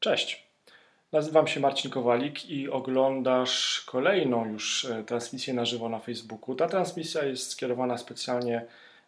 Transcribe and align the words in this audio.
Cześć. 0.00 0.48
Nazywam 1.12 1.46
się 1.46 1.60
Marcin 1.60 1.90
Kowalik 1.90 2.50
i 2.50 2.68
oglądasz 2.68 3.84
kolejną 3.86 4.52
już 4.52 4.84
e, 4.84 5.04
transmisję 5.04 5.54
na 5.54 5.64
żywo 5.64 5.88
na 5.88 5.98
Facebooku. 5.98 6.54
Ta 6.54 6.68
transmisja 6.68 7.24
jest 7.24 7.50
skierowana 7.50 7.98
specjalnie 7.98 8.64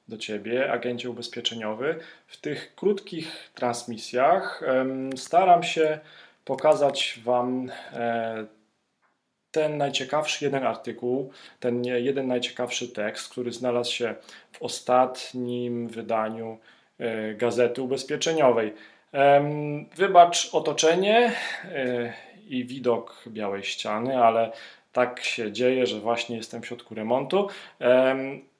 do 0.08 0.18
Ciebie, 0.18 0.72
agencie 0.72 1.10
ubezpieczeniowy. 1.10 2.00
W 2.26 2.40
tych 2.40 2.74
krótkich 2.74 3.50
transmisjach 3.54 4.62
staram 5.16 5.62
się 5.62 5.98
pokazać 6.44 7.20
Wam 7.24 7.70
e, 7.92 8.46
ten 9.50 9.76
najciekawszy 9.76 10.44
jeden 10.44 10.66
artykuł, 10.66 11.32
ten 11.60 11.84
jeden 11.84 12.26
najciekawszy 12.26 12.88
tekst, 12.88 13.28
który 13.28 13.52
znalazł 13.52 13.92
się 13.92 14.14
w 14.52 14.62
ostatnim 14.62 15.88
wydaniu 15.88 16.58
e, 16.98 17.34
Gazety 17.34 17.82
Ubezpieczeniowej. 17.82 18.74
Wybacz 19.96 20.54
otoczenie 20.54 21.32
e, 21.64 22.12
i 22.48 22.64
widok 22.64 23.24
białej 23.28 23.64
ściany, 23.64 24.24
ale 24.24 24.52
tak 24.92 25.24
się 25.24 25.52
dzieje, 25.52 25.86
że 25.86 26.00
właśnie 26.00 26.36
jestem 26.36 26.62
w 26.62 26.66
środku 26.66 26.94
remontu. 26.94 27.48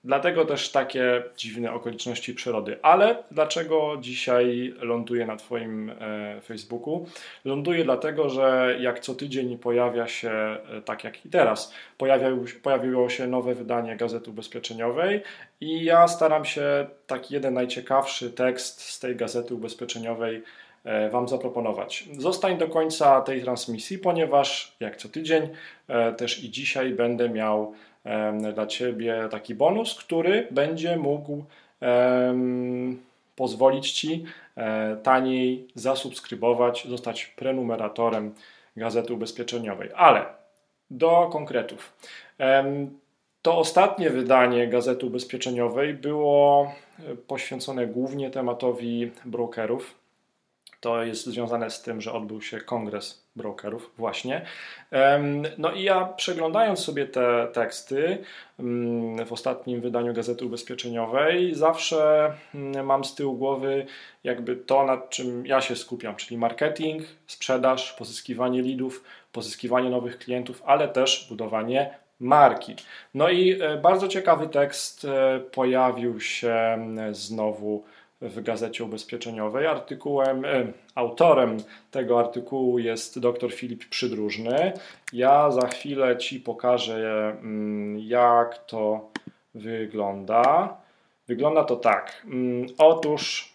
Dlatego 0.04 0.44
też 0.44 0.70
takie 0.70 1.22
dziwne 1.36 1.72
okoliczności 1.72 2.34
przyrody. 2.34 2.78
Ale 2.82 3.22
dlaczego 3.30 3.96
dzisiaj 4.00 4.74
ląduję 4.80 5.26
na 5.26 5.36
Twoim 5.36 5.90
e, 5.90 6.40
Facebooku? 6.40 7.06
Ląduję 7.44 7.84
dlatego, 7.84 8.28
że 8.28 8.76
jak 8.80 9.00
co 9.00 9.14
tydzień 9.14 9.58
pojawia 9.58 10.06
się, 10.06 10.30
e, 10.30 10.82
tak 10.84 11.04
jak 11.04 11.26
i 11.26 11.28
teraz, 11.28 11.74
pojawiało, 11.98 12.36
pojawiło 12.62 13.08
się 13.08 13.26
nowe 13.26 13.54
wydanie 13.54 13.96
Gazety 13.96 14.30
Ubezpieczeniowej 14.30 15.22
i 15.60 15.84
ja 15.84 16.08
staram 16.08 16.44
się 16.44 16.86
taki 17.06 17.34
jeden 17.34 17.54
najciekawszy 17.54 18.30
tekst 18.30 18.82
z 18.82 19.00
tej 19.00 19.16
Gazety 19.16 19.54
Ubezpieczeniowej 19.54 20.42
e, 20.84 21.10
Wam 21.10 21.28
zaproponować. 21.28 22.08
Zostań 22.18 22.58
do 22.58 22.68
końca 22.68 23.20
tej 23.20 23.42
transmisji, 23.42 23.98
ponieważ 23.98 24.76
jak 24.80 24.96
co 24.96 25.08
tydzień, 25.08 25.48
też 26.16 26.44
i 26.44 26.50
dzisiaj 26.50 26.90
będę 26.90 27.28
miał 27.28 27.74
dla 28.52 28.66
Ciebie 28.66 29.28
taki 29.30 29.54
bonus, 29.54 29.94
który 29.94 30.48
będzie 30.50 30.96
mógł 30.96 31.44
pozwolić 33.36 33.92
Ci 33.92 34.24
e, 34.56 34.96
taniej 34.96 35.68
zasubskrybować, 35.74 36.86
zostać 36.88 37.26
prenumeratorem 37.26 38.34
Gazety 38.76 39.14
Ubezpieczeniowej. 39.14 39.90
Ale 39.96 40.24
do 40.90 41.28
konkretów. 41.32 41.92
To 43.42 43.58
ostatnie 43.58 44.10
wydanie 44.10 44.68
Gazety 44.68 45.06
Ubezpieczeniowej 45.06 45.94
było 45.94 46.72
e, 46.98 47.16
poświęcone 47.16 47.86
głównie 47.86 48.30
tematowi 48.30 49.10
brokerów, 49.24 49.94
to 50.80 51.04
jest 51.04 51.26
związane 51.26 51.70
z 51.70 51.82
tym, 51.82 52.00
że 52.00 52.12
odbył 52.12 52.42
się 52.42 52.60
kongres 52.60 53.26
brokerów, 53.36 53.90
właśnie. 53.98 54.46
No 55.58 55.72
i 55.72 55.82
ja 55.82 56.04
przeglądając 56.04 56.80
sobie 56.80 57.06
te 57.06 57.48
teksty 57.52 58.18
mm, 58.58 59.26
w 59.26 59.32
ostatnim 59.32 59.80
wydaniu 59.80 60.14
Gazety 60.14 60.44
Ubezpieczeniowej, 60.44 61.54
zawsze 61.54 62.32
mm, 62.54 62.86
mam 62.86 63.04
z 63.04 63.14
tyłu 63.14 63.36
głowy 63.36 63.86
jakby 64.24 64.56
to, 64.56 64.84
nad 64.84 65.10
czym 65.10 65.46
ja 65.46 65.60
się 65.60 65.76
skupiam, 65.76 66.16
czyli 66.16 66.38
marketing, 66.38 67.02
sprzedaż, 67.26 67.92
pozyskiwanie 67.92 68.62
leadów, 68.62 69.04
pozyskiwanie 69.32 69.90
nowych 69.90 70.18
klientów, 70.18 70.62
ale 70.66 70.88
też 70.88 71.26
budowanie 71.28 71.94
marki. 72.20 72.76
No 73.14 73.28
i 73.28 73.62
e, 73.62 73.76
bardzo 73.76 74.08
ciekawy 74.08 74.48
tekst 74.48 75.04
e, 75.04 75.40
pojawił 75.40 76.20
się 76.20 76.52
mm, 76.52 77.14
znowu 77.14 77.84
w 78.20 78.42
Gazecie 78.42 78.84
Ubezpieczeniowej. 78.84 79.66
Artykułem, 79.66 80.44
e, 80.44 80.72
autorem 80.94 81.56
tego 81.90 82.20
artykułu 82.20 82.78
jest 82.78 83.18
dr 83.18 83.52
Filip 83.52 83.88
Przydróżny. 83.88 84.72
Ja 85.12 85.50
za 85.50 85.66
chwilę 85.66 86.18
Ci 86.18 86.40
pokażę, 86.40 87.28
mm, 87.30 87.98
jak 87.98 88.66
to 88.66 89.10
wygląda. 89.54 90.76
Wygląda 91.28 91.64
to 91.64 91.76
tak. 91.76 92.22
Mm, 92.24 92.66
otóż 92.78 93.52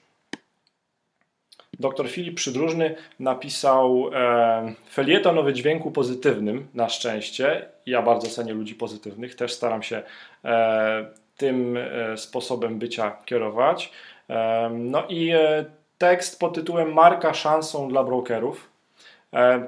dr 1.79 2.09
Filip 2.09 2.35
Przydróżny 2.35 2.95
napisał 3.19 4.09
e, 4.13 4.73
felieton 4.91 5.37
o 5.37 5.43
wydźwięku 5.43 5.91
pozytywnym, 5.91 6.67
na 6.73 6.89
szczęście. 6.89 7.69
Ja 7.85 8.01
bardzo 8.01 8.27
cenię 8.27 8.53
ludzi 8.53 8.75
pozytywnych, 8.75 9.35
też 9.35 9.53
staram 9.53 9.83
się 9.83 10.03
e, 10.45 11.05
tym 11.37 11.77
sposobem 12.15 12.79
bycia 12.79 13.17
kierować. 13.25 13.91
No 14.69 15.03
i 15.09 15.31
e, 15.31 15.65
tekst 15.97 16.39
pod 16.39 16.55
tytułem 16.55 16.93
Marka 16.93 17.33
szansą 17.33 17.89
dla 17.89 18.03
brokerów. 18.03 18.69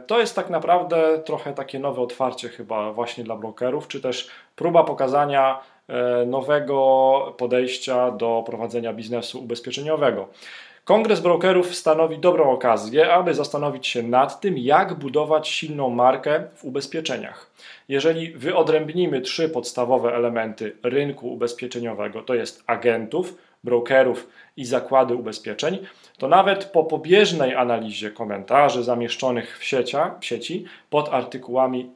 To 0.07 0.19
jest 0.19 0.35
tak 0.35 0.49
naprawdę 0.49 1.19
trochę 1.19 1.53
takie 1.53 1.79
nowe 1.79 2.01
otwarcie 2.01 2.49
chyba 2.49 2.93
właśnie 2.93 3.23
dla 3.23 3.35
brokerów, 3.35 3.87
czy 3.87 4.01
też 4.01 4.29
próba 4.55 4.83
pokazania 4.83 5.59
e, 5.87 6.25
nowego 6.25 7.35
podejścia 7.37 8.11
do 8.11 8.43
prowadzenia 8.45 8.93
biznesu 8.93 9.43
ubezpieczeniowego. 9.43 10.27
Kongres 10.87 11.19
brokerów 11.19 11.75
stanowi 11.75 12.17
dobrą 12.17 12.51
okazję, 12.51 13.13
aby 13.13 13.33
zastanowić 13.33 13.87
się 13.87 14.03
nad 14.03 14.41
tym, 14.41 14.57
jak 14.57 14.93
budować 14.93 15.47
silną 15.47 15.89
markę 15.89 16.43
w 16.55 16.65
ubezpieczeniach. 16.65 17.51
Jeżeli 17.89 18.31
wyodrębnimy 18.31 19.21
trzy 19.21 19.49
podstawowe 19.49 20.15
elementy 20.15 20.75
rynku 20.83 21.33
ubezpieczeniowego, 21.33 22.21
to 22.21 22.35
jest 22.35 22.63
agentów, 22.67 23.37
brokerów 23.63 24.27
i 24.57 24.65
zakłady 24.65 25.15
ubezpieczeń, 25.15 25.77
to 26.17 26.27
nawet 26.27 26.65
po 26.65 26.83
pobieżnej 26.83 27.55
analizie 27.55 28.11
komentarzy 28.11 28.83
zamieszczonych 28.83 29.59
w, 29.59 29.63
siecia, 29.63 30.15
w 30.19 30.25
sieci 30.25 30.65
pod 30.89 31.09
artykułami 31.13 31.89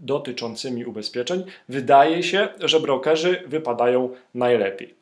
dotyczącymi 0.00 0.84
ubezpieczeń, 0.84 1.44
wydaje 1.68 2.22
się, 2.22 2.48
że 2.60 2.80
brokerzy 2.80 3.42
wypadają 3.46 4.10
najlepiej. 4.34 4.94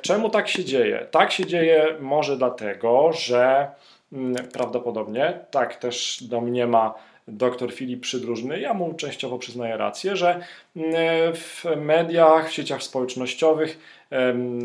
Czemu 0.00 0.30
tak 0.30 0.48
się 0.48 0.64
dzieje? 0.64 1.06
Tak 1.10 1.32
się 1.32 1.46
dzieje 1.46 1.86
może 2.00 2.27
dlatego, 2.36 3.12
że 3.12 3.70
mm, 4.12 4.34
prawdopodobnie, 4.52 5.38
tak 5.50 5.76
też 5.76 6.24
domniema 6.24 6.94
dr 7.28 7.72
Filip 7.72 8.00
Przydróżny, 8.00 8.60
ja 8.60 8.74
mu 8.74 8.94
częściowo 8.94 9.38
przyznaję 9.38 9.76
rację, 9.76 10.16
że 10.16 10.40
mm, 10.76 10.92
w 11.34 11.64
mediach, 11.76 12.48
w 12.48 12.52
sieciach 12.52 12.82
społecznościowych, 12.82 13.78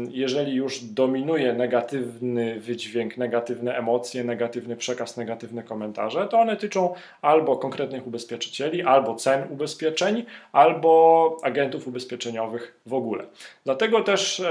jeżeli 0.09 0.55
już 0.55 0.79
dominuje 0.79 1.53
negatywny 1.53 2.59
wydźwięk, 2.59 3.17
negatywne 3.17 3.77
emocje, 3.77 4.23
negatywny 4.23 4.75
przekaz, 4.75 5.17
negatywne 5.17 5.63
komentarze, 5.63 6.27
to 6.27 6.39
one 6.39 6.57
tyczą 6.57 6.93
albo 7.21 7.57
konkretnych 7.57 8.07
ubezpieczycieli, 8.07 8.81
albo 8.83 9.15
cen 9.15 9.43
ubezpieczeń, 9.49 10.25
albo 10.51 11.37
agentów 11.43 11.87
ubezpieczeniowych 11.87 12.79
w 12.85 12.93
ogóle. 12.93 13.23
Dlatego 13.65 14.01
też 14.01 14.41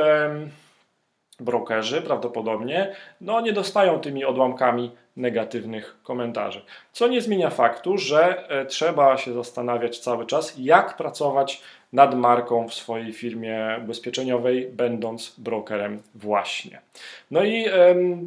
brokerzy 1.41 2.03
prawdopodobnie 2.03 2.95
no, 3.21 3.41
nie 3.41 3.53
dostają 3.53 4.01
tymi 4.01 4.25
odłamkami 4.25 4.91
negatywnych 5.17 5.97
komentarzy. 6.03 6.65
Co 6.93 7.09
nie 7.09 7.21
zmienia 7.21 7.51
faktu, 7.51 7.99
że 7.99 8.49
e, 8.49 8.67
trzeba 8.67 9.17
się 9.17 9.33
zastanawiać 9.33 9.99
cały 9.99 10.27
czas, 10.27 10.55
jak 10.59 10.97
pracować 10.97 11.63
nad 11.93 12.15
marką 12.15 12.69
w 12.69 12.75
swojej 12.75 13.13
firmie 13.13 13.81
ubezpieczeniowej, 13.85 14.69
będąc 14.73 15.35
brokerem 15.39 16.03
właśnie. 16.15 16.81
No 17.31 17.45
i 17.45 17.65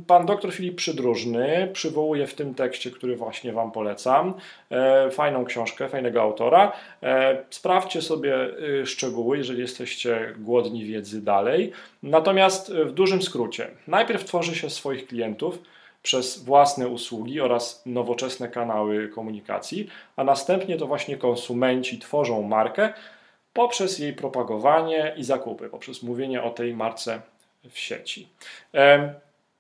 pan 0.08 0.26
dr 0.26 0.52
Filip 0.52 0.76
Przydróżny 0.76 1.70
przywołuje 1.74 2.28
w 2.28 2.34
tym 2.34 2.56
tekście, 2.56 2.92
który 2.92 3.16
właśnie 3.16 3.54
Wam 3.54 3.72
polecam, 3.72 4.34
e, 4.72 5.12
fajną 5.12 5.46
książkę, 5.46 5.90
fajnego 5.90 6.22
autora. 6.22 6.72
E, 7.04 7.38
sprawdźcie 7.50 8.02
sobie 8.02 8.36
y, 8.82 8.86
szczegóły, 8.86 9.38
jeżeli 9.38 9.62
jesteście 9.62 10.34
głodni 10.38 10.86
wiedzy 10.86 11.22
dalej. 11.22 11.72
Natomiast 12.04 12.74
w 12.74 12.92
dużym 12.92 13.22
skrócie, 13.22 13.68
najpierw 13.88 14.26
tworzy 14.26 14.56
się 14.56 14.70
swoich 14.70 15.08
klientów, 15.08 15.60
przez 16.02 16.44
własne 16.44 16.88
usługi 16.88 17.42
oraz 17.42 17.84
nowoczesne 17.86 18.50
kanały 18.50 19.10
komunikacji, 19.10 19.88
a 20.16 20.24
następnie 20.24 20.78
to 20.78 20.88
właśnie 20.88 21.18
konsumenci 21.18 22.00
tworzą 22.00 22.42
markę, 22.42 22.94
poprzez 23.56 24.00
jej 24.00 24.14
propagowanie 24.14 25.14
i 25.18 25.24
zakupy, 25.24 25.70
poprzez 25.70 26.04
mówienie 26.04 26.44
o 26.44 26.50
tej 26.50 26.74
marce 26.74 27.22
w 27.70 27.80
sieci. 27.80 28.28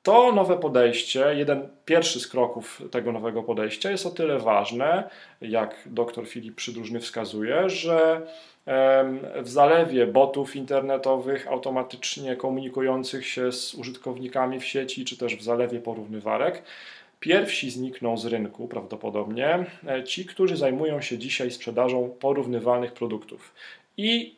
To 0.04 0.32
nowe 0.32 0.58
podejście, 0.58 1.36
jeden 1.36 1.70
pierwszy 1.86 2.20
z 2.20 2.28
kroków 2.28 2.82
tego 2.92 3.12
nowego 3.12 3.44
podejścia 3.44 3.92
jest 3.92 4.06
o 4.06 4.10
tyle 4.10 4.40
ważne, 4.40 5.10
jak 5.42 5.76
dr 5.86 6.28
Filip 6.28 6.56
Przydróżny 6.56 7.00
wskazuje, 7.00 7.70
że 7.70 8.22
w 9.42 9.50
zalewie 9.50 10.08
botów 10.08 10.56
internetowych 10.56 11.48
automatycznie 11.48 12.36
komunikujących 12.36 13.28
się 13.28 13.52
z 13.52 13.76
użytkownikami 13.76 14.60
w 14.60 14.66
sieci, 14.66 15.06
czy 15.06 15.18
też 15.18 15.36
w 15.36 15.44
zalewie 15.44 15.80
porównywarek, 15.80 16.64
Pierwsi 17.20 17.72
znikną 17.72 18.18
z 18.18 18.26
rynku 18.26 18.68
prawdopodobnie 18.68 19.66
e, 19.88 20.04
ci, 20.04 20.26
którzy 20.26 20.58
zajmują 20.58 21.02
się 21.02 21.18
dzisiaj 21.18 21.52
sprzedażą 21.52 22.10
porównywalnych 22.20 22.94
produktów 22.94 23.54
i 23.98 24.36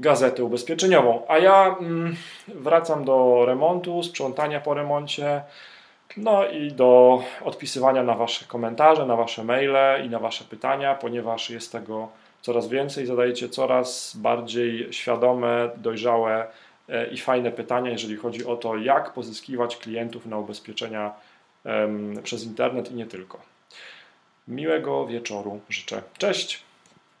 gazetę 0.00 0.44
ubezpieczeniową. 0.44 1.22
A 1.28 1.38
ja 1.38 1.76
mm, 1.80 2.16
wracam 2.48 3.04
do 3.04 3.44
remontu, 3.46 4.02
sprzątania 4.02 4.60
po 4.60 4.74
remoncie, 4.74 5.42
no 6.16 6.46
i 6.46 6.72
do 6.72 7.22
odpisywania 7.44 8.02
na 8.02 8.14
Wasze 8.14 8.44
komentarze, 8.44 9.06
na 9.06 9.16
Wasze 9.16 9.44
maile 9.44 10.06
i 10.06 10.10
na 10.10 10.18
Wasze 10.18 10.44
pytania, 10.44 10.94
ponieważ 10.94 11.50
jest 11.50 11.72
tego 11.72 12.08
coraz 12.42 12.68
więcej, 12.68 13.06
zadajecie 13.06 13.48
coraz 13.48 14.16
bardziej 14.16 14.92
świadome, 14.92 15.70
dojrzałe 15.76 16.46
e, 16.88 17.06
i 17.06 17.18
fajne 17.18 17.50
pytania, 17.50 17.90
jeżeli 17.90 18.16
chodzi 18.16 18.46
o 18.46 18.56
to, 18.56 18.76
jak 18.76 19.12
pozyskiwać 19.12 19.76
klientów 19.76 20.26
na 20.26 20.38
ubezpieczenia 20.38 21.12
przez 22.22 22.44
internet 22.44 22.92
i 22.92 22.94
nie 22.94 23.06
tylko. 23.06 23.40
Miłego 24.48 25.06
wieczoru 25.06 25.60
życzę. 25.68 26.02
Cześć! 26.18 26.67